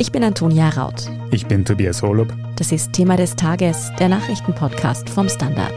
[0.00, 1.10] Ich bin Antonia Raut.
[1.30, 2.32] Ich bin Tobias Holub.
[2.56, 5.74] Das ist Thema des Tages, der Nachrichtenpodcast vom Standard.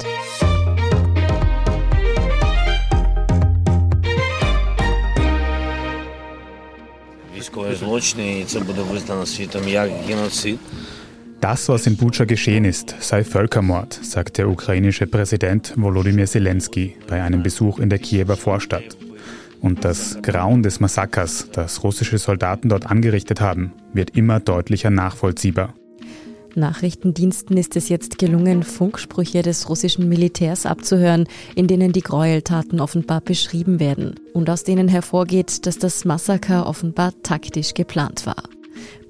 [11.41, 17.21] Das, was in Butscha geschehen ist, sei Völkermord, sagt der ukrainische Präsident Volodymyr Zelensky bei
[17.21, 18.95] einem Besuch in der Kiewer Vorstadt.
[19.63, 25.73] Und das Grauen des Massakers, das russische Soldaten dort angerichtet haben, wird immer deutlicher nachvollziehbar.
[26.53, 33.21] Nachrichtendiensten ist es jetzt gelungen, Funksprüche des russischen Militärs abzuhören, in denen die Gräueltaten offenbar
[33.21, 38.43] beschrieben werden und aus denen hervorgeht, dass das Massaker offenbar taktisch geplant war.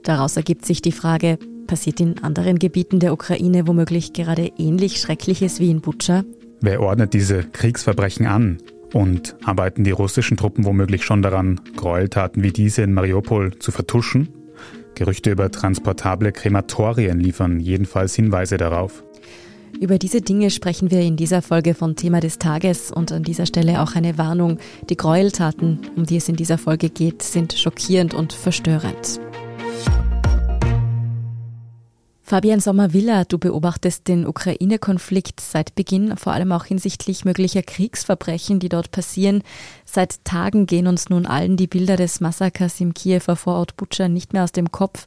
[0.04, 5.60] Daraus ergibt sich die Frage, passiert in anderen Gebieten der Ukraine womöglich gerade ähnlich Schreckliches
[5.60, 6.24] wie in Butscha?
[6.62, 8.60] Wer ordnet diese Kriegsverbrechen an?
[8.94, 14.30] Und arbeiten die russischen Truppen womöglich schon daran, Gräueltaten wie diese in Mariupol zu vertuschen?
[14.96, 19.04] Gerüchte über transportable Krematorien liefern jedenfalls Hinweise darauf.
[19.80, 23.48] Über diese Dinge sprechen wir in dieser Folge von Thema des Tages und an dieser
[23.48, 24.60] Stelle auch eine Warnung.
[24.90, 29.20] Die Gräueltaten, um die es in dieser Folge geht, sind schockierend und verstörend.
[32.34, 38.70] Fabian Sommer-Villa, du beobachtest den Ukraine-Konflikt seit Beginn, vor allem auch hinsichtlich möglicher Kriegsverbrechen, die
[38.70, 39.44] dort passieren.
[39.86, 44.34] Seit Tagen gehen uns nun allen die Bilder des Massakers im Kiewer Vorort Butscha nicht
[44.34, 45.06] mehr aus dem Kopf.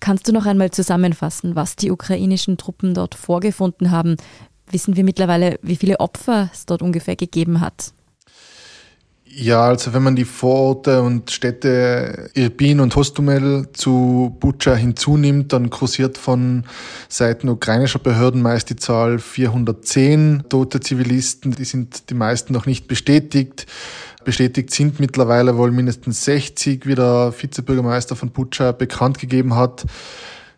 [0.00, 4.18] Kannst du noch einmal zusammenfassen, was die ukrainischen Truppen dort vorgefunden haben?
[4.70, 7.94] Wissen wir mittlerweile, wie viele Opfer es dort ungefähr gegeben hat?
[9.38, 15.68] Ja, also wenn man die Vororte und Städte Irpin und Hostomel zu Butscha hinzunimmt, dann
[15.68, 16.64] kursiert von
[17.10, 21.52] Seiten ukrainischer Behörden meist die Zahl 410 tote Zivilisten.
[21.52, 23.66] Die sind die meisten noch nicht bestätigt.
[24.24, 29.84] Bestätigt sind mittlerweile wohl mindestens 60, wie der Vizebürgermeister von Butscha bekannt gegeben hat.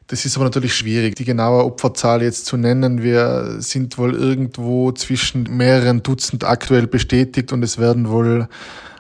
[0.09, 3.03] Das ist aber natürlich schwierig, die genaue Opferzahl jetzt zu nennen.
[3.03, 8.49] Wir sind wohl irgendwo zwischen mehreren Dutzend aktuell bestätigt und es werden wohl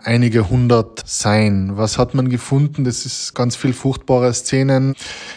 [0.04, 1.78] einige hundert sein.
[1.78, 2.84] Was hat man gefunden?
[2.84, 4.94] Das ist ganz viel furchtbare Szenen,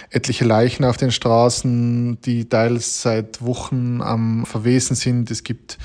[0.09, 5.31] etliche Leichen auf den Straßen, die teils seit Wochen am Verwesen sind.
[5.31, 5.77] Es gibt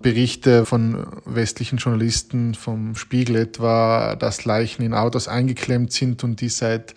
[0.00, 6.48] Berichte von westlichen Journalisten, vom Spiegel etwa, dass Leichen in Autos eingeklemmt sind und die
[6.48, 6.94] seit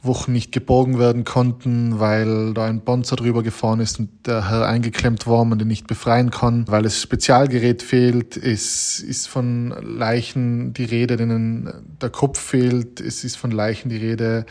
[0.00, 4.66] Wochen nicht geborgen werden konnten, weil da ein Bonzer drüber gefahren ist und der Herr
[4.66, 8.36] eingeklemmt war, man den nicht befreien kann, weil es Spezialgerät fehlt.
[8.36, 13.00] Es ist von Leichen die Rede, denen der Kopf fehlt.
[13.00, 14.46] Es ist von Leichen die Rede,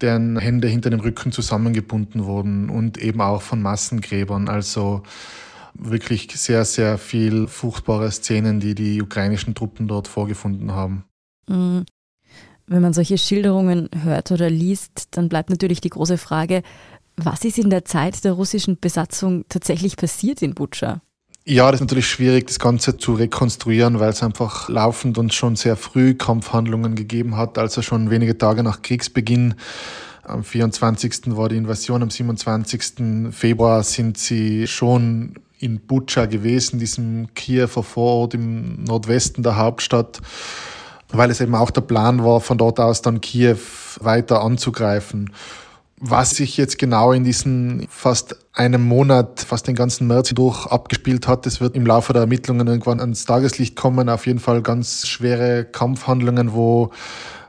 [0.00, 4.48] deren Hände hinter dem Rücken zusammengebunden wurden und eben auch von Massengräbern.
[4.48, 5.02] Also
[5.74, 11.04] wirklich sehr, sehr viel furchtbare Szenen, die die ukrainischen Truppen dort vorgefunden haben.
[12.66, 16.62] Wenn man solche Schilderungen hört oder liest, dann bleibt natürlich die große Frage,
[17.16, 21.00] was ist in der Zeit der russischen Besatzung tatsächlich passiert in Butscha?
[21.46, 25.56] Ja, das ist natürlich schwierig, das Ganze zu rekonstruieren, weil es einfach laufend und schon
[25.56, 29.54] sehr früh Kampfhandlungen gegeben hat, also schon wenige Tage nach Kriegsbeginn.
[30.22, 31.36] Am 24.
[31.36, 33.30] war die Invasion, am 27.
[33.30, 40.22] Februar sind sie schon in Butscha gewesen, diesem Kiewer Vorort im Nordwesten der Hauptstadt
[41.10, 43.58] weil es eben auch der Plan war, von dort aus dann Kiew
[44.00, 45.32] weiter anzugreifen.
[46.00, 51.28] Was sich jetzt genau in diesen fast einem Monat, fast den ganzen März durch abgespielt
[51.28, 54.08] hat, das wird im Laufe der Ermittlungen irgendwann ans Tageslicht kommen.
[54.08, 56.90] Auf jeden Fall ganz schwere Kampfhandlungen, wo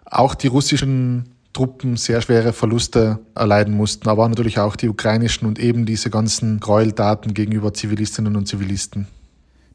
[0.06, 5.58] auch die russischen Truppen sehr schwere Verluste erleiden mussten, aber natürlich auch die ukrainischen und
[5.58, 9.08] eben diese ganzen Gräueltaten gegenüber Zivilistinnen und Zivilisten.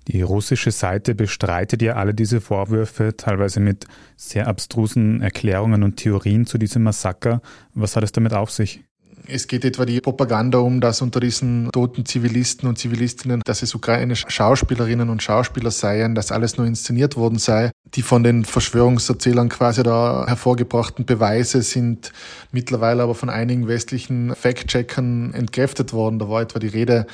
[0.09, 6.47] Die russische Seite bestreitet ja alle diese Vorwürfe, teilweise mit sehr abstrusen Erklärungen und Theorien
[6.47, 7.43] zu diesem Massaker.
[7.75, 8.83] Was hat es damit auf sich?
[9.27, 13.75] Es geht etwa die Propaganda um, dass unter diesen toten Zivilisten und Zivilistinnen, dass es
[13.75, 17.71] ukrainische Schauspielerinnen und Schauspieler seien, dass alles nur inszeniert worden sei.
[17.95, 22.13] Die von den Verschwörungserzählern quasi da hervorgebrachten Beweise sind
[22.53, 26.19] mittlerweile aber von einigen westlichen Fact-Checkern entkräftet worden.
[26.19, 27.07] Da war etwa die Rede,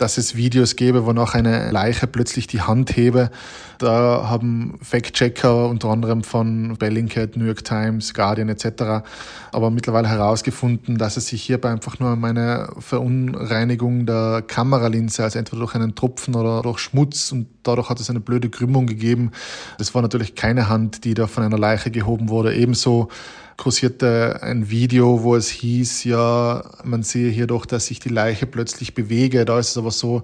[0.00, 3.30] dass es Videos gäbe, wo nach eine Leiche plötzlich die Hand hebe.
[3.78, 9.04] Da haben Fact-Checker unter anderem von Bellingcat, New York Times, Guardian etc.
[9.52, 15.38] aber mittlerweile herausgefunden, dass es sich hierbei einfach nur um eine Verunreinigung der Kameralinse, also
[15.38, 19.32] entweder durch einen Tropfen oder durch Schmutz und dadurch hat es eine blöde Krümmung gegeben.
[19.78, 22.54] Das war natürlich keine Hand, die da von einer Leiche gehoben wurde.
[22.54, 23.08] Ebenso
[23.56, 28.46] kursierte ein Video, wo es hieß, ja, man sehe hier doch, dass sich die Leiche
[28.46, 29.44] plötzlich bewege.
[29.44, 30.22] Da ist es aber so,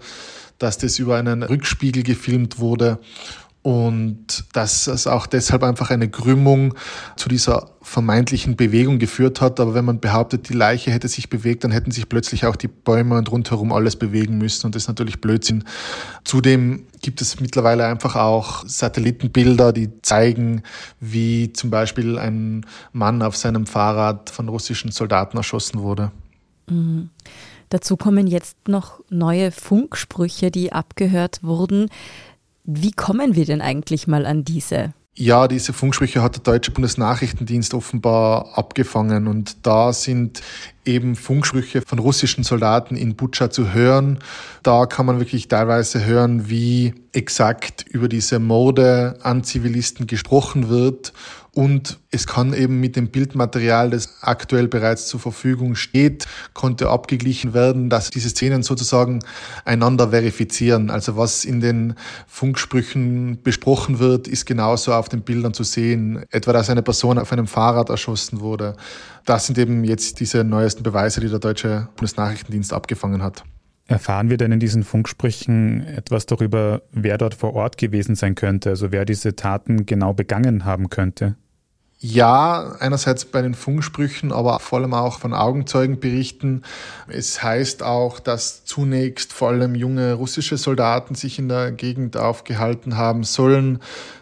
[0.59, 2.99] dass das über einen Rückspiegel gefilmt wurde.
[3.67, 6.75] Und dass es auch deshalb einfach eine Krümmung
[7.17, 9.59] zu dieser vermeintlichen Bewegung geführt hat.
[9.59, 12.69] Aber wenn man behauptet, die Leiche hätte sich bewegt, dann hätten sich plötzlich auch die
[12.69, 14.67] Bäume und rundherum alles bewegen müssen.
[14.67, 15.65] Und das ist natürlich Blödsinn.
[16.23, 20.63] Zudem gibt es mittlerweile einfach auch Satellitenbilder, die zeigen,
[21.01, 26.13] wie zum Beispiel ein Mann auf seinem Fahrrad von russischen Soldaten erschossen wurde.
[26.71, 27.11] Mhm.
[27.71, 31.89] Dazu kommen jetzt noch neue Funksprüche, die abgehört wurden.
[32.67, 34.93] Wie kommen wir denn eigentlich mal an diese?
[35.19, 40.43] Ja, diese Funksprüche hat der deutsche Bundesnachrichtendienst offenbar abgefangen und da sind
[40.85, 44.19] eben Funksprüche von russischen Soldaten in Butscha zu hören.
[44.63, 51.15] Da kann man wirklich teilweise hören, wie exakt über diese Morde an Zivilisten gesprochen wird
[51.57, 57.55] und es kann eben mit dem Bildmaterial, das aktuell bereits zur Verfügung steht, konnte abgeglichen
[57.55, 59.21] werden, dass diese Szenen sozusagen
[59.65, 60.91] einander verifizieren.
[60.91, 61.95] Also was in den
[62.27, 66.27] Funksprüchen besprochen wird, ist genauso auf den Bildern zu sehen.
[66.29, 68.77] Etwa, dass eine Person auf einem Fahrrad erschossen wurde.
[69.25, 73.45] Das sind eben jetzt diese neuesten Beweise, die der deutsche Bundesnachrichtendienst abgefangen hat.
[73.87, 78.69] Erfahren wir denn in diesen Funksprüchen etwas darüber, wer dort vor Ort gewesen sein könnte,
[78.69, 81.37] also wer diese Taten genau begangen haben könnte?
[81.99, 86.63] Ja, einerseits bei den Funksprüchen, aber vor allem auch von Augenzeugenberichten.
[87.09, 92.99] Es heißt auch, dass zunächst vor allem junge russische Soldaten sich in der Gegend aufgehalten
[92.99, 93.81] haben sollen,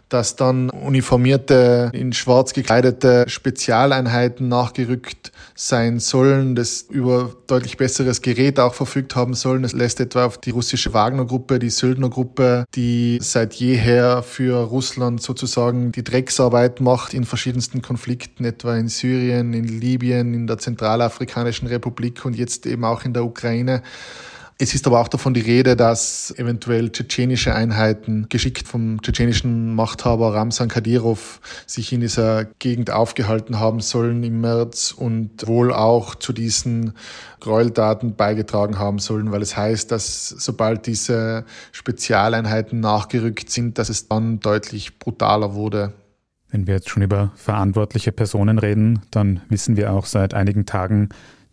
[0.08, 8.60] dass dann uniformierte, in schwarz gekleidete Spezialeinheiten nachgerückt sein sollen, das über deutlich besseres Gerät
[8.60, 9.62] auch verfügt haben sollen.
[9.62, 15.92] Das lässt etwa auf die russische Wagner-Gruppe, die Söldner-Gruppe, die seit jeher für Russland sozusagen
[15.92, 22.24] die Drecksarbeit macht in verschiedensten Konflikten, etwa in Syrien, in Libyen, in der Zentralafrikanischen Republik
[22.24, 23.82] und jetzt eben auch in der Ukraine.
[24.56, 30.32] Es ist aber auch davon die Rede, dass eventuell tschetschenische Einheiten, geschickt vom tschetschenischen Machthaber
[30.32, 36.32] Ramsan Kadyrov, sich in dieser Gegend aufgehalten haben sollen im März und wohl auch zu
[36.32, 36.92] diesen
[37.40, 44.06] Gräueltaten beigetragen haben sollen, weil es heißt, dass sobald diese Spezialeinheiten nachgerückt sind, dass es
[44.06, 45.94] dann deutlich brutaler wurde.
[46.48, 51.08] Wenn wir jetzt schon über verantwortliche Personen reden, dann wissen wir auch seit einigen Tagen,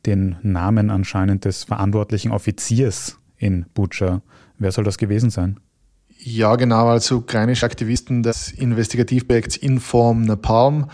[0.05, 4.21] den Namen anscheinend des verantwortlichen Offiziers in Butscha.
[4.57, 5.59] Wer soll das gewesen sein?
[6.23, 10.87] Ja, genau, also ukrainische Aktivisten des Investigativprojekts Inform Napalm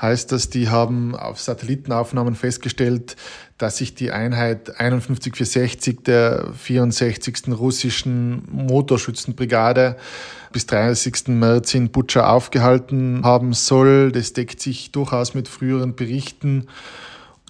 [0.00, 3.16] heißt das, die haben auf Satellitenaufnahmen festgestellt,
[3.56, 7.48] dass sich die Einheit 51460 der 64.
[7.48, 9.96] russischen Motorschützenbrigade
[10.52, 11.28] bis 30.
[11.28, 14.12] März in Butscha aufgehalten haben soll.
[14.12, 16.66] Das deckt sich durchaus mit früheren Berichten.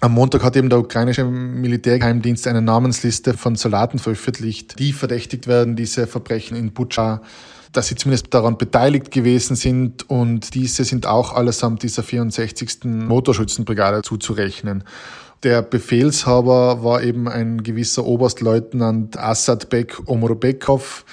[0.01, 5.75] Am Montag hat eben der ukrainische Militärgeheimdienst eine Namensliste von Soldaten veröffentlicht, die verdächtigt werden,
[5.75, 7.21] diese Verbrechen in Butscha
[7.75, 12.85] dass sie zumindest daran beteiligt gewesen sind und diese sind auch allesamt dieser 64.
[12.85, 14.83] Motorschützenbrigade zuzurechnen.
[15.43, 21.05] Der Befehlshaber war eben ein gewisser Oberstleutnant Assadbek Omorbekov,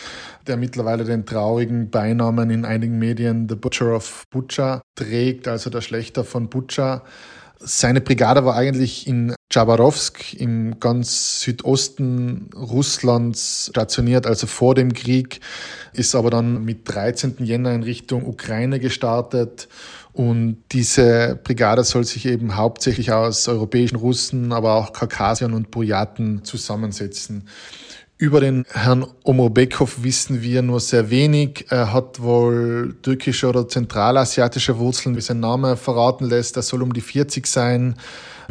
[0.47, 5.81] der mittlerweile den traurigen Beinamen in einigen Medien The Butcher of Bucha trägt, also der
[5.81, 7.03] Schlechter von Bucha.
[7.65, 15.41] Seine Brigade war eigentlich in Chabarovsk im ganz Südosten Russlands stationiert, also vor dem Krieg,
[15.93, 17.37] ist aber dann mit 13.
[17.41, 19.69] Jänner in Richtung Ukraine gestartet.
[20.13, 26.45] Und diese Brigade soll sich eben hauptsächlich aus europäischen Russen, aber auch Kaukasiern und Buryaten
[26.45, 27.49] zusammensetzen.
[28.19, 31.67] Über den Herrn Omorbekov wissen wir nur sehr wenig.
[31.71, 36.57] Er hat wohl türkische oder zentralasiatische Wurzeln, wie sein Name verraten lässt.
[36.57, 37.97] Er soll um die 40 sein.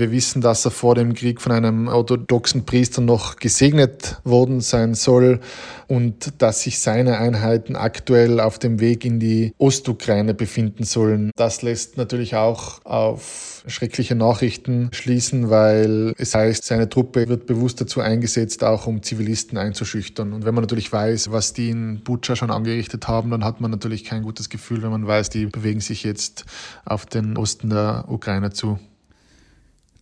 [0.01, 4.96] Wir wissen, dass er vor dem Krieg von einem orthodoxen Priester noch gesegnet worden sein
[4.96, 5.41] soll
[5.88, 11.29] und dass sich seine Einheiten aktuell auf dem Weg in die Ostukraine befinden sollen.
[11.36, 17.79] Das lässt natürlich auch auf schreckliche Nachrichten schließen, weil es heißt, seine Truppe wird bewusst
[17.79, 20.34] dazu eingesetzt, auch um Zivilisten einzuschüchtern.
[20.34, 23.70] Und wenn man natürlich weiß, was die in Butscha schon angerichtet haben, dann hat man
[23.70, 26.46] natürlich kein gutes Gefühl, wenn man weiß, die bewegen sich jetzt
[26.86, 28.79] auf den Osten der Ukraine zu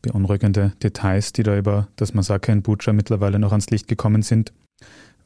[0.01, 4.53] beunruhigende Details, die da über das Massaker in Butscha mittlerweile noch ans Licht gekommen sind.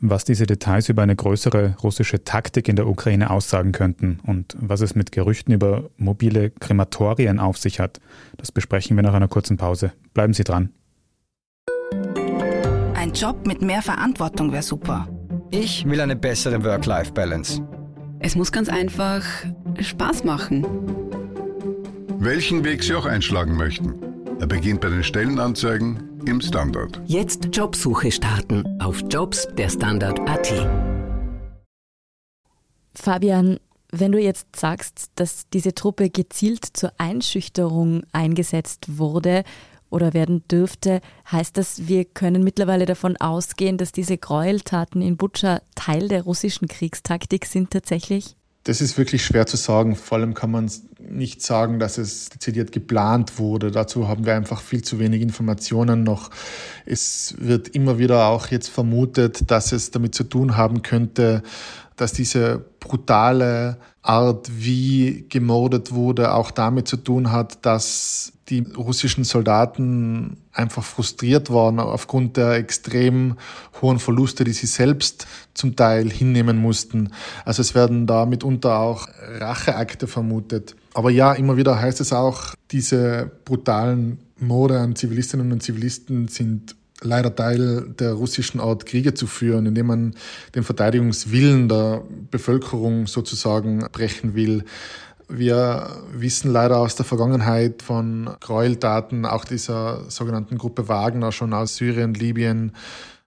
[0.06, 4.82] Was diese Details über eine größere russische Taktik in der Ukraine aussagen könnten und was
[4.82, 8.01] es mit Gerüchten über mobile Krematorien auf sich hat,
[8.36, 9.94] das besprechen wir nach einer kurzen Pause.
[10.13, 10.74] Bleiben Sie dran.
[12.96, 15.08] Ein Job mit mehr Verantwortung wäre super.
[15.51, 17.62] Ich will eine bessere Work-Life-Balance.
[18.20, 19.24] Es muss ganz einfach
[19.80, 20.65] Spaß machen.
[22.20, 24.12] Welchen Weg Sie auch einschlagen möchten.
[24.44, 27.00] Er beginnt bei den Stellenanzeigen im Standard.
[27.06, 30.70] Jetzt Jobsuche starten auf Jobs der Standard.at.
[32.94, 33.62] Fabian,
[33.94, 39.46] Wenn du jetzt sagst, dass diese Truppe gezielt zur Einschüchterung eingesetzt wurde
[39.90, 41.00] oder werden dürfte,
[41.32, 46.68] heißt das, wir können mittlerweile davon ausgehen, dass diese Gräueltaten in Butscha Teil der russischen
[46.68, 48.36] Kriegstaktik sind tatsächlich?
[48.63, 49.96] Das ist wirklich schwer zu sagen.
[49.96, 53.72] Vor allem kann man nicht sagen, dass es dezidiert geplant wurde.
[53.72, 56.29] Dazu haben wir einfach viel zu wenig Informationen noch.
[56.86, 61.43] Es wird immer wieder auch jetzt vermutet, dass es damit zu tun haben könnte,
[61.98, 69.24] dass diese brutale Art, wie gemordet wurde, auch damit zu tun hat, dass die russischen
[69.24, 73.38] Soldaten einfach frustriert waren aufgrund der extrem
[73.81, 77.12] hohen Verluste, die sie selbst zum Teil hinnehmen mussten.
[77.45, 79.07] Also es werden da mitunter auch
[79.39, 80.75] Racheakte vermutet.
[80.93, 86.75] Aber ja, immer wieder heißt es auch, diese brutalen Morde an Zivilistinnen und Zivilisten sind
[87.03, 90.15] leider Teil der russischen Art, Kriege zu führen, indem man
[90.55, 94.63] den Verteidigungswillen der Bevölkerung sozusagen brechen will.
[95.29, 101.75] Wir wissen leider aus der Vergangenheit von Gräueltaten, auch dieser sogenannten Gruppe Wagner, schon aus
[101.77, 102.74] Syrien, Libyen,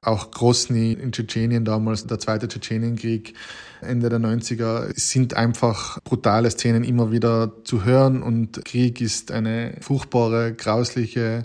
[0.07, 3.35] auch Grosny in Tschetschenien damals, der zweite Tschetschenienkrieg
[3.81, 9.77] Ende der 90er, sind einfach brutale Szenen immer wieder zu hören und Krieg ist eine
[9.81, 11.45] furchtbare, grausliche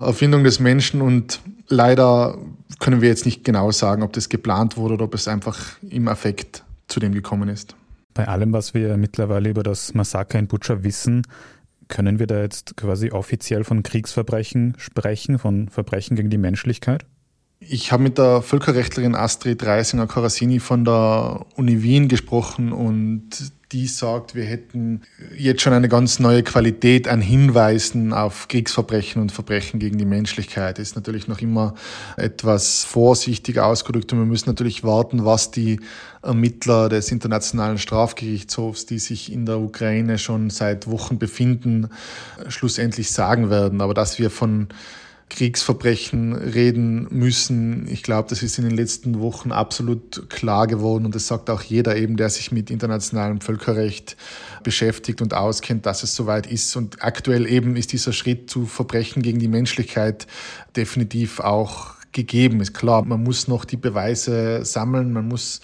[0.00, 2.38] Erfindung des Menschen und leider
[2.80, 6.08] können wir jetzt nicht genau sagen, ob das geplant wurde oder ob es einfach im
[6.08, 7.76] Affekt zu dem gekommen ist.
[8.14, 11.22] Bei allem, was wir mittlerweile über das Massaker in Butscha wissen,
[11.86, 17.06] können wir da jetzt quasi offiziell von Kriegsverbrechen sprechen, von Verbrechen gegen die Menschlichkeit?
[17.60, 24.36] Ich habe mit der Völkerrechtlerin Astrid Reisinger-Karasini von der Uni Wien gesprochen und die sagt,
[24.36, 25.02] wir hätten
[25.36, 30.78] jetzt schon eine ganz neue Qualität an Hinweisen auf Kriegsverbrechen und Verbrechen gegen die Menschlichkeit.
[30.78, 31.74] Das ist natürlich noch immer
[32.16, 35.80] etwas vorsichtig ausgedrückt und wir müssen natürlich warten, was die
[36.22, 41.90] Ermittler des Internationalen Strafgerichtshofs, die sich in der Ukraine schon seit Wochen befinden,
[42.48, 43.80] schlussendlich sagen werden.
[43.80, 44.68] Aber dass wir von
[45.30, 47.86] Kriegsverbrechen reden müssen.
[47.88, 51.62] Ich glaube, das ist in den letzten Wochen absolut klar geworden und das sagt auch
[51.62, 54.16] jeder eben, der sich mit internationalem Völkerrecht
[54.62, 56.74] beschäftigt und auskennt, dass es soweit ist.
[56.76, 60.26] Und aktuell eben ist dieser Schritt zu Verbrechen gegen die Menschlichkeit
[60.76, 62.60] definitiv auch gegeben.
[62.60, 65.60] Ist klar, man muss noch die Beweise sammeln, man muss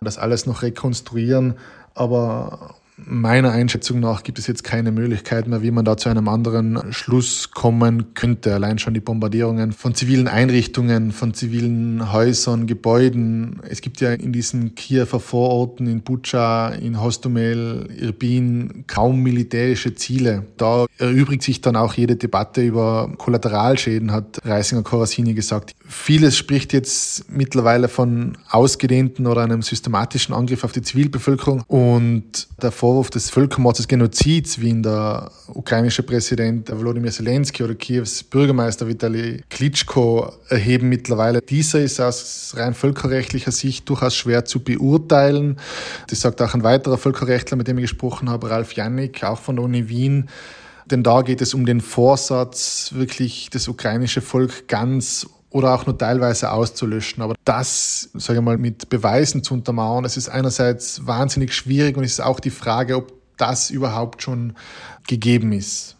[0.00, 1.54] das alles noch rekonstruieren,
[1.94, 6.26] aber Meiner Einschätzung nach gibt es jetzt keine Möglichkeit mehr, wie man da zu einem
[6.28, 8.54] anderen Schluss kommen könnte.
[8.54, 13.60] Allein schon die Bombardierungen von zivilen Einrichtungen, von zivilen Häusern, Gebäuden.
[13.68, 20.46] Es gibt ja in diesen Kiewer Vororten, in Bucha, in Hostomel, Irbin kaum militärische Ziele.
[20.56, 25.74] Da erübrigt sich dann auch jede Debatte über Kollateralschäden, hat Reisinger Corasini gesagt.
[25.90, 32.72] Vieles spricht jetzt mittlerweile von ausgedehnten oder einem systematischen Angriff auf die Zivilbevölkerung und der
[32.72, 38.86] Vorwurf des Völkermords, des Genozids, wie ihn der ukrainische Präsident Volodymyr Zelensky oder Kiews Bürgermeister
[38.86, 41.40] Vitali Klitschko erheben mittlerweile.
[41.40, 45.56] Dieser ist aus rein völkerrechtlicher Sicht durchaus schwer zu beurteilen.
[46.08, 49.56] Das sagt auch ein weiterer Völkerrechtler, mit dem ich gesprochen habe, Ralf Jannik, auch von
[49.56, 50.28] der Uni Wien.
[50.84, 55.96] Denn da geht es um den Vorsatz, wirklich das ukrainische Volk ganz oder auch nur
[55.96, 57.22] teilweise auszulöschen.
[57.22, 62.04] Aber das, sage ich mal, mit Beweisen zu untermauern, das ist einerseits wahnsinnig schwierig und
[62.04, 64.54] es ist auch die Frage, ob das überhaupt schon
[65.06, 65.96] gegeben ist.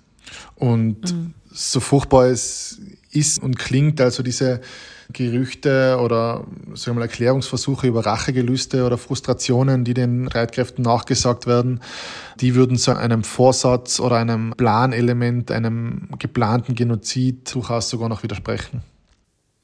[0.56, 1.34] Und mhm.
[1.50, 4.60] so furchtbar es ist und klingt, also diese
[5.10, 11.80] Gerüchte oder sagen wir mal, Erklärungsversuche über Rachegelüste oder Frustrationen, die den Streitkräften nachgesagt werden,
[12.40, 18.82] die würden so einem Vorsatz oder einem Planelement, einem geplanten Genozid durchaus sogar noch widersprechen.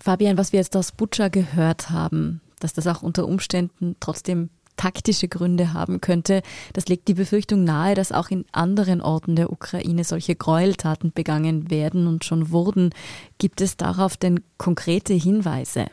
[0.04, 5.28] Fabian, was wir jetzt aus Butcher gehört haben, dass das auch unter Umständen trotzdem taktische
[5.28, 6.42] Gründe haben könnte,
[6.74, 11.70] das legt die Befürchtung nahe, dass auch in anderen Orten der Ukraine solche Gräueltaten begangen
[11.70, 12.90] werden und schon wurden.
[13.38, 15.86] Gibt es darauf denn konkrete Hinweise?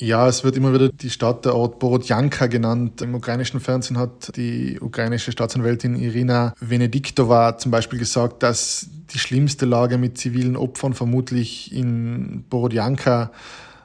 [0.00, 3.02] Ja, es wird immer wieder die Stadt, der Ort Borodjanka genannt.
[3.02, 9.66] Im ukrainischen Fernsehen hat die ukrainische Staatsanwältin Irina Venediktova zum Beispiel gesagt, dass die schlimmste
[9.66, 13.30] Lage mit zivilen Opfern vermutlich in Borodjanka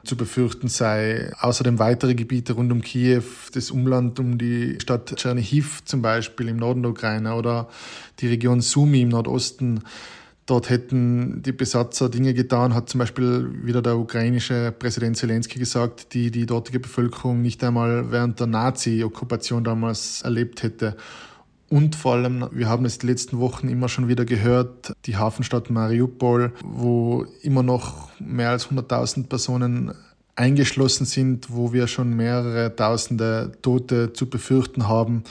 [0.04, 1.30] zu befürchten sei.
[1.38, 6.56] Außerdem weitere Gebiete rund um Kiew, das Umland um die Stadt Tschernihiv zum Beispiel im
[6.56, 7.68] Norden der Ukraine oder
[8.20, 9.82] die Region Sumi im Nordosten.
[10.46, 16.14] Dort hätten die Besatzer Dinge getan, hat zum Beispiel wieder der ukrainische Präsident Zelensky gesagt,
[16.14, 20.96] die die dortige Bevölkerung nicht einmal während der Nazi-Okkupation damals erlebt hätte.
[21.68, 25.68] Und vor allem, wir haben es die letzten Wochen immer schon wieder gehört, die Hafenstadt
[25.68, 29.92] Mariupol, wo immer noch mehr als 100.000 Personen
[30.36, 35.24] eingeschlossen sind, wo wir schon mehrere tausende Tote zu befürchten haben.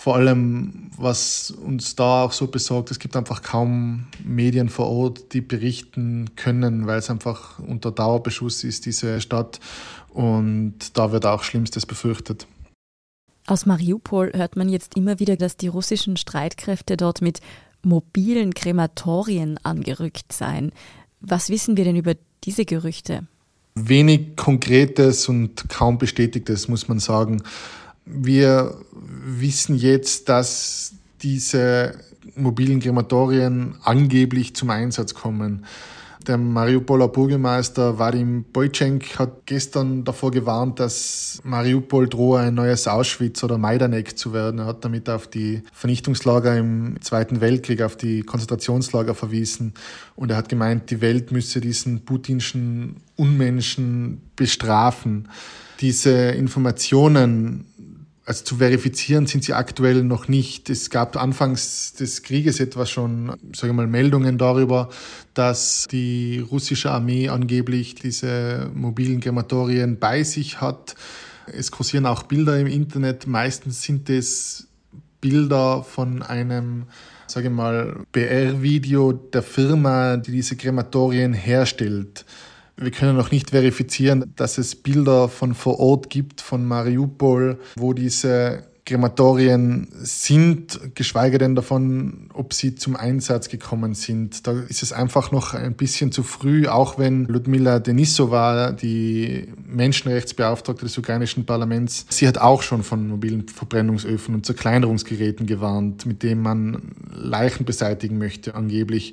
[0.00, 5.34] Vor allem, was uns da auch so besorgt, es gibt einfach kaum Medien vor Ort,
[5.34, 9.60] die berichten können, weil es einfach unter Dauerbeschuss ist, diese Stadt.
[10.08, 12.46] Und da wird auch Schlimmstes befürchtet.
[13.46, 17.40] Aus Mariupol hört man jetzt immer wieder, dass die russischen Streitkräfte dort mit
[17.82, 20.72] mobilen Krematorien angerückt seien.
[21.20, 22.14] Was wissen wir denn über
[22.44, 23.26] diese Gerüchte?
[23.74, 27.42] Wenig Konkretes und kaum Bestätigtes, muss man sagen.
[28.12, 28.74] Wir
[29.24, 31.94] wissen jetzt, dass diese
[32.34, 35.64] mobilen Krematorien angeblich zum Einsatz kommen.
[36.26, 43.42] Der Mariupoler Bürgermeister Vadim Bojchenk hat gestern davor gewarnt, dass Mariupol drohe ein neues Auschwitz
[43.42, 44.60] oder Majdanek zu werden.
[44.60, 49.72] Er hat damit auf die Vernichtungslager im Zweiten Weltkrieg, auf die Konzentrationslager verwiesen.
[50.14, 55.28] Und er hat gemeint, die Welt müsse diesen putinschen Unmenschen bestrafen.
[55.80, 57.64] Diese Informationen
[58.30, 60.70] also zu verifizieren sind sie aktuell noch nicht.
[60.70, 64.88] Es gab anfangs des Krieges etwas schon, sage ich mal, Meldungen darüber,
[65.34, 70.94] dass die russische Armee angeblich diese mobilen Krematorien bei sich hat.
[71.52, 73.26] Es kursieren auch Bilder im Internet.
[73.26, 74.68] Meistens sind es
[75.20, 76.84] Bilder von einem,
[77.26, 82.24] sage ich mal, BR-Video der Firma, die diese Krematorien herstellt.
[82.80, 87.92] Wir können noch nicht verifizieren, dass es Bilder von vor Ort gibt, von Mariupol, wo
[87.92, 94.46] diese Krematorien sind, geschweige denn davon, ob sie zum Einsatz gekommen sind.
[94.46, 100.86] Da ist es einfach noch ein bisschen zu früh, auch wenn Ludmila Denisova, die Menschenrechtsbeauftragte
[100.86, 106.40] des ukrainischen Parlaments, sie hat auch schon von mobilen Verbrennungsöfen und Zerkleinerungsgeräten gewarnt, mit denen
[106.40, 109.12] man Leichen beseitigen möchte, angeblich.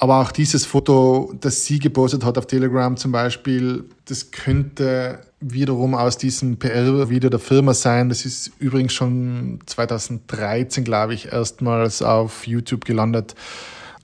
[0.00, 5.96] Aber auch dieses Foto, das sie gepostet hat auf Telegram zum Beispiel, das könnte wiederum
[5.96, 8.08] aus diesem PR-Video der Firma sein.
[8.08, 13.34] Das ist übrigens schon 2013, glaube ich, erstmals auf YouTube gelandet.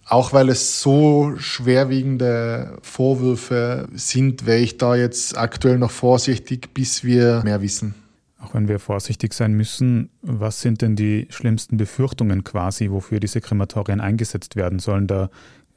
[0.07, 7.05] Auch weil es so schwerwiegende Vorwürfe sind, wäre ich da jetzt aktuell noch vorsichtig, bis
[7.05, 7.95] wir mehr wissen.
[8.41, 13.41] Auch wenn wir vorsichtig sein müssen, was sind denn die schlimmsten Befürchtungen quasi, wofür diese
[13.41, 15.07] Krematorien eingesetzt werden sollen?
[15.07, 15.31] Da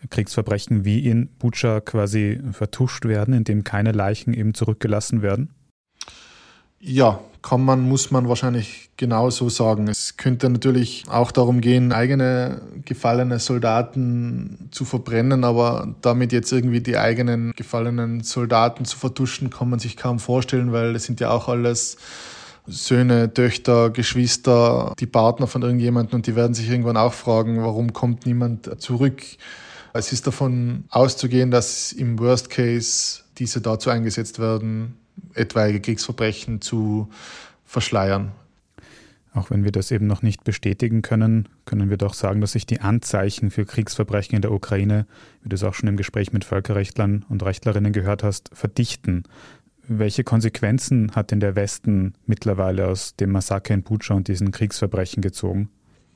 [0.10, 5.50] Kriegsverbrechen wie in Butscha quasi vertuscht werden, indem keine Leichen eben zurückgelassen werden?
[6.80, 9.88] Ja, kann man, muss man wahrscheinlich genauso sagen.
[9.88, 16.82] Es könnte natürlich auch darum gehen, eigene gefallene Soldaten zu verbrennen, aber damit jetzt irgendwie
[16.82, 21.32] die eigenen gefallenen Soldaten zu vertuschen, kann man sich kaum vorstellen, weil das sind ja
[21.32, 21.98] auch alles
[22.68, 27.94] Söhne, Töchter, Geschwister, die Partner von irgendjemandem und die werden sich irgendwann auch fragen, warum
[27.94, 29.24] kommt niemand zurück?
[29.98, 34.96] Es ist davon auszugehen, dass im Worst Case diese dazu eingesetzt werden,
[35.34, 37.10] etwaige Kriegsverbrechen zu
[37.66, 38.32] verschleiern.
[39.34, 42.68] Auch wenn wir das eben noch nicht bestätigen können, können wir doch sagen, dass sich
[42.68, 45.08] die Anzeichen für Kriegsverbrechen in der Ukraine,
[45.42, 49.24] wie du es auch schon im Gespräch mit Völkerrechtlern und Rechtlerinnen gehört hast, verdichten.
[49.88, 55.22] Welche Konsequenzen hat denn der Westen mittlerweile aus dem Massaker in Butscha und diesen Kriegsverbrechen
[55.22, 55.70] gezogen?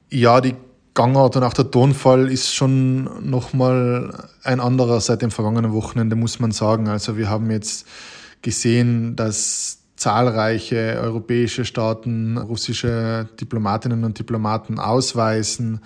[0.10, 0.56] Ja, die
[0.94, 6.40] Gangart und auch der Tonfall ist schon nochmal ein anderer seit dem vergangenen Wochenende, muss
[6.40, 6.88] man sagen.
[6.90, 7.88] Also wir haben jetzt
[8.42, 15.80] gesehen, dass zahlreiche europäische Staaten russische Diplomatinnen und Diplomaten ausweisen.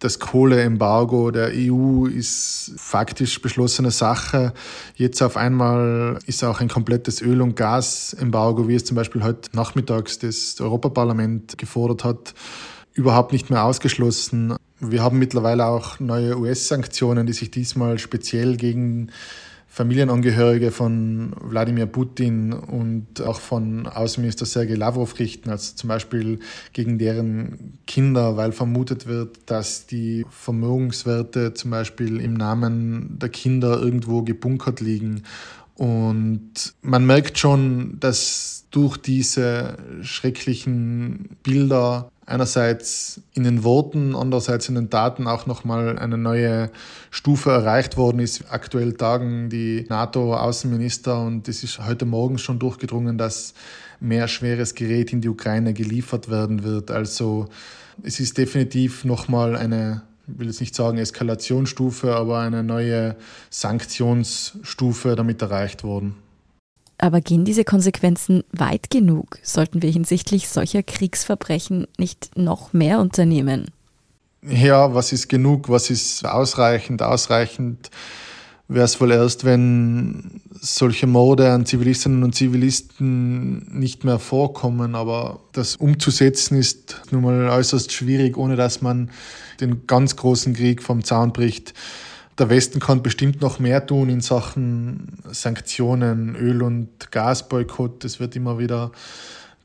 [0.00, 4.52] Das Kohleembargo der EU ist faktisch beschlossene Sache.
[4.96, 9.48] Jetzt auf einmal ist auch ein komplettes Öl- und Gasembargo, wie es zum Beispiel heute
[9.54, 12.34] nachmittags das Europaparlament gefordert hat,
[12.94, 14.56] überhaupt nicht mehr ausgeschlossen.
[14.80, 19.10] Wir haben mittlerweile auch neue US-Sanktionen, die sich diesmal speziell gegen
[19.72, 26.40] Familienangehörige von Wladimir Putin und auch von Außenminister Sergei Lavrov richten, also zum Beispiel
[26.74, 33.80] gegen deren Kinder, weil vermutet wird, dass die Vermögenswerte zum Beispiel im Namen der Kinder
[33.80, 35.22] irgendwo gebunkert liegen.
[35.82, 44.76] Und man merkt schon, dass durch diese schrecklichen Bilder einerseits in den Worten, andererseits in
[44.76, 46.70] den Daten auch nochmal eine neue
[47.10, 48.44] Stufe erreicht worden ist.
[48.48, 53.52] Aktuell tagen die NATO-Außenminister und es ist heute Morgen schon durchgedrungen, dass
[53.98, 56.92] mehr schweres Gerät in die Ukraine geliefert werden wird.
[56.92, 57.48] Also
[58.04, 63.16] es ist definitiv nochmal eine will jetzt nicht sagen Eskalationsstufe, aber eine neue
[63.50, 66.16] Sanktionsstufe damit erreicht worden.
[66.98, 69.38] Aber gehen diese Konsequenzen weit genug?
[69.42, 73.70] Sollten wir hinsichtlich solcher Kriegsverbrechen nicht noch mehr unternehmen?
[74.42, 75.68] Ja, was ist genug?
[75.68, 77.02] Was ist ausreichend?
[77.02, 77.90] Ausreichend
[78.74, 84.94] wäre es wohl erst, wenn solche Morde an Zivilistinnen und Zivilisten nicht mehr vorkommen.
[84.94, 89.10] Aber das umzusetzen ist nun mal äußerst schwierig, ohne dass man
[89.60, 91.74] den ganz großen Krieg vom Zaun bricht.
[92.38, 98.04] Der Westen kann bestimmt noch mehr tun in Sachen Sanktionen, Öl- und Gasboykott.
[98.04, 98.92] Es wird immer wieder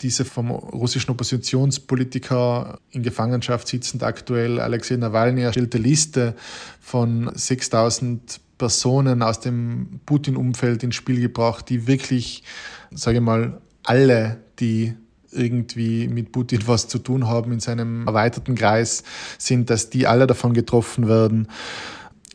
[0.02, 6.36] diese vom russischen Oppositionspolitiker in Gefangenschaft sitzend aktuell Alexei Nawalny erstellte Liste
[6.80, 12.44] von 6000 Personen aus dem Putin-Umfeld ins Spiel gebracht, die wirklich,
[12.92, 14.94] sage ich mal, alle, die
[15.32, 19.04] irgendwie mit Putin was zu tun haben in seinem erweiterten Kreis
[19.38, 21.48] sind, dass die alle davon getroffen werden.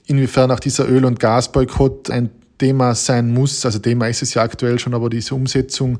[0.06, 4.42] Inwiefern auch dieser Öl- und Gasboykott ein Thema sein muss, also Thema ist es ja
[4.42, 5.98] aktuell schon, aber diese Umsetzung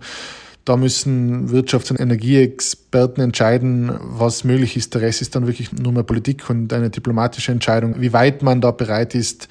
[0.64, 4.94] da müssen Wirtschafts- und Energieexperten entscheiden, was möglich ist.
[4.94, 8.61] Der Rest ist dann wirklich nur mehr Politik und eine diplomatische Entscheidung, wie weit man
[8.61, 9.48] da bereit ist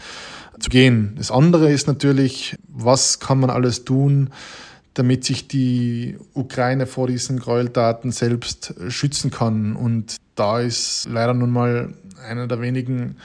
[0.62, 1.16] zu gehen.
[1.18, 4.30] Das andere ist natürlich, was kann man alles tun,
[4.94, 9.76] damit sich die Ukraine vor diesen Gräueltaten selbst schützen kann.
[9.76, 11.94] Und da ist leider nun mal
[12.28, 13.16] eine der wenigen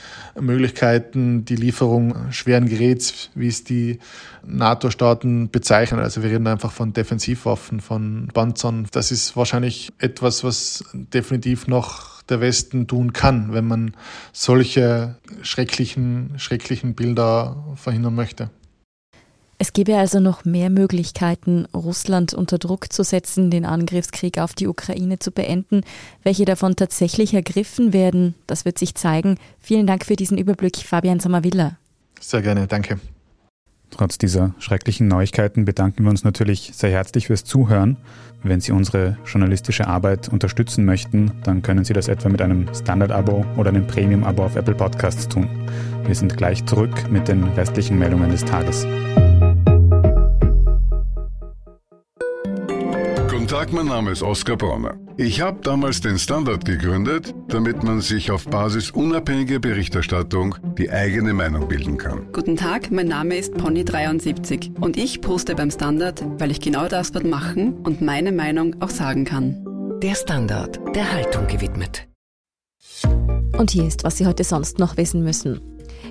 [0.40, 3.98] Möglichkeiten die Lieferung schweren Geräts, wie es die
[4.44, 6.00] NATO-Staaten bezeichnen.
[6.00, 8.86] Also wir reden einfach von Defensivwaffen, von Panzern.
[8.92, 13.92] Das ist wahrscheinlich etwas, was definitiv noch der Westen tun kann, wenn man
[14.32, 18.50] solche schrecklichen, schrecklichen Bilder verhindern möchte.
[19.58, 24.66] Es gäbe also noch mehr Möglichkeiten, Russland unter Druck zu setzen, den Angriffskrieg auf die
[24.66, 25.80] Ukraine zu beenden.
[26.22, 29.38] Welche davon tatsächlich ergriffen werden, das wird sich zeigen.
[29.58, 31.78] Vielen Dank für diesen Überblick, Fabian Sommervilla.
[32.20, 33.00] Sehr gerne, danke.
[33.96, 37.96] Trotz dieser schrecklichen Neuigkeiten bedanken wir uns natürlich sehr herzlich fürs Zuhören.
[38.42, 43.46] Wenn Sie unsere journalistische Arbeit unterstützen möchten, dann können Sie das etwa mit einem Standard-Abo
[43.56, 45.48] oder einem Premium-Abo auf Apple Podcasts tun.
[46.04, 48.86] Wir sind gleich zurück mit den restlichen Meldungen des Tages.
[53.46, 54.96] Guten Tag, mein Name ist Oskar Bronner.
[55.16, 61.32] Ich habe damals den Standard gegründet, damit man sich auf Basis unabhängiger Berichterstattung die eigene
[61.32, 62.26] Meinung bilden kann.
[62.32, 67.12] Guten Tag, mein Name ist Pony73 und ich poste beim Standard, weil ich genau das
[67.12, 69.64] dort machen und meine Meinung auch sagen kann.
[70.02, 72.08] Der Standard, der Haltung gewidmet.
[73.56, 75.60] Und hier ist, was Sie heute sonst noch wissen müssen.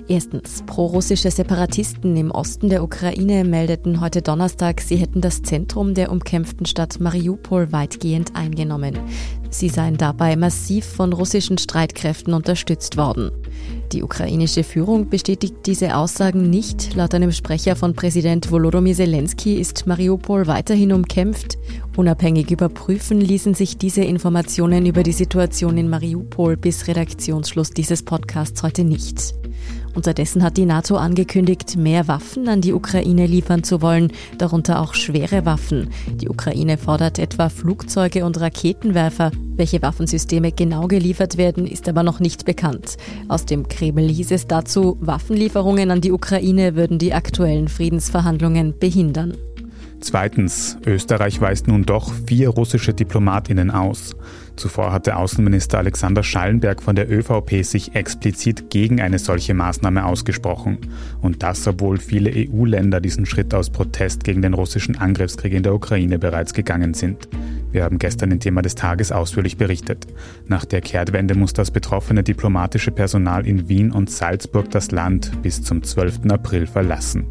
[0.08, 6.12] Erstens, prorussische Separatisten im Osten der Ukraine meldeten heute Donnerstag, sie hätten das Zentrum der
[6.12, 8.98] umkämpften Stadt Mariupol weitgehend eingenommen.
[9.50, 13.30] Sie seien dabei massiv von russischen Streitkräften unterstützt worden.
[13.92, 16.94] Die ukrainische Führung bestätigt diese Aussagen nicht.
[16.94, 21.56] Laut einem Sprecher von Präsident Volodymyr Zelensky ist Mariupol weiterhin umkämpft.
[21.96, 28.62] Unabhängig überprüfen ließen sich diese Informationen über die Situation in Mariupol bis Redaktionsschluss dieses Podcasts
[28.62, 29.34] heute nicht.
[29.96, 34.94] Unterdessen hat die NATO angekündigt, mehr Waffen an die Ukraine liefern zu wollen, darunter auch
[34.94, 35.88] schwere Waffen.
[36.20, 39.32] Die Ukraine fordert etwa Flugzeuge und Raketenwerfer.
[39.56, 42.98] Welche Waffensysteme genau geliefert werden, ist aber noch nicht bekannt.
[43.28, 49.34] Aus dem Kreml hieß es dazu, Waffenlieferungen an die Ukraine würden die aktuellen Friedensverhandlungen behindern.
[50.00, 54.14] Zweitens, Österreich weist nun doch vier russische Diplomatinnen aus.
[54.56, 60.78] Zuvor hatte Außenminister Alexander Schallenberg von der ÖVP sich explizit gegen eine solche Maßnahme ausgesprochen.
[61.20, 65.74] Und das, obwohl viele EU-Länder diesen Schritt aus Protest gegen den russischen Angriffskrieg in der
[65.74, 67.28] Ukraine bereits gegangen sind.
[67.70, 70.06] Wir haben gestern im Thema des Tages ausführlich berichtet.
[70.46, 75.62] Nach der Kehrtwende muss das betroffene diplomatische Personal in Wien und Salzburg das Land bis
[75.62, 76.30] zum 12.
[76.30, 77.26] April verlassen.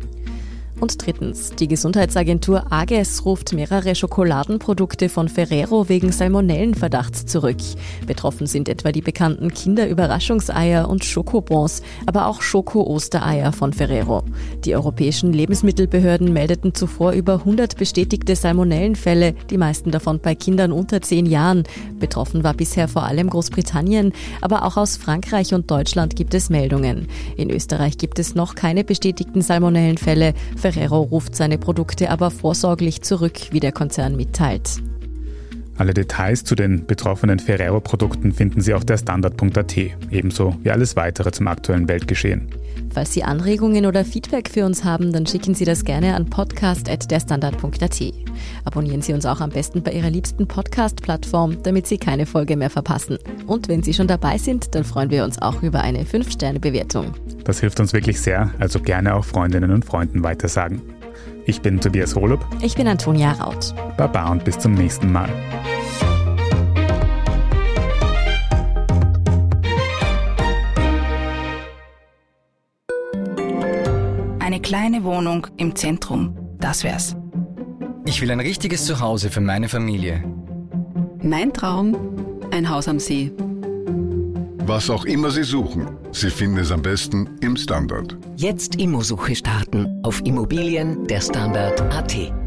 [0.79, 7.57] Und drittens, die Gesundheitsagentur AGES ruft mehrere Schokoladenprodukte von Ferrero wegen Salmonellenverdachts zurück.
[8.05, 14.23] Betroffen sind etwa die bekannten Kinderüberraschungseier und Schokobons, aber auch Schoko-Ostereier von Ferrero.
[14.65, 21.01] Die europäischen Lebensmittelbehörden meldeten zuvor über 100 bestätigte Salmonellenfälle, die meisten davon bei Kindern unter
[21.01, 21.63] 10 Jahren.
[21.99, 24.11] Betroffen war bisher vor allem Großbritannien,
[24.41, 27.07] aber auch aus Frankreich und Deutschland gibt es Meldungen.
[27.37, 30.33] In Österreich gibt es noch keine bestätigten Salmonellenfälle.
[30.65, 34.81] Ferrero ruft seine Produkte aber vorsorglich zurück, wie der Konzern mitteilt.
[35.77, 39.77] Alle Details zu den betroffenen Ferrero-Produkten finden Sie auf der Standard.at,
[40.09, 42.49] ebenso wie alles weitere zum aktuellen Weltgeschehen.
[42.93, 48.01] Falls Sie Anregungen oder Feedback für uns haben, dann schicken Sie das gerne an podcast.derstandard.at.
[48.63, 52.69] Abonnieren Sie uns auch am besten bei Ihrer liebsten Podcast-Plattform, damit Sie keine Folge mehr
[52.69, 53.17] verpassen.
[53.45, 57.13] Und wenn Sie schon dabei sind, dann freuen wir uns auch über eine 5-Sterne-Bewertung.
[57.43, 60.81] Das hilft uns wirklich sehr, also gerne auch Freundinnen und Freunden weitersagen.
[61.47, 62.43] Ich bin Tobias Holub.
[62.61, 63.75] Ich bin Antonia Raut.
[63.97, 65.29] Baba und bis zum nächsten Mal.
[74.39, 77.15] Eine kleine Wohnung im Zentrum, das wär's.
[78.07, 80.23] Ich will ein richtiges Zuhause für meine Familie.
[81.21, 81.95] Mein Traum,
[82.51, 83.31] ein Haus am See.
[84.67, 88.17] Was auch immer Sie suchen, Sie finden es am besten im Standard.
[88.35, 92.44] Jetzt Immosuche starten auf Immobilien der Standard.at.